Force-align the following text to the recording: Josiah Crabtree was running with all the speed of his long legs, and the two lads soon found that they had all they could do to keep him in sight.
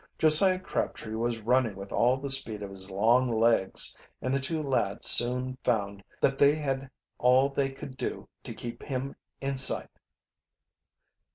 Josiah 0.17 0.57
Crabtree 0.57 1.13
was 1.13 1.41
running 1.41 1.75
with 1.75 1.91
all 1.91 2.17
the 2.17 2.31
speed 2.31 2.63
of 2.63 2.71
his 2.71 2.89
long 2.89 3.27
legs, 3.29 3.95
and 4.19 4.33
the 4.33 4.39
two 4.39 4.59
lads 4.63 5.05
soon 5.05 5.59
found 5.63 6.03
that 6.19 6.39
they 6.39 6.55
had 6.55 6.89
all 7.19 7.49
they 7.49 7.69
could 7.69 7.97
do 7.97 8.27
to 8.41 8.55
keep 8.55 8.81
him 8.81 9.15
in 9.41 9.57
sight. 9.57 9.91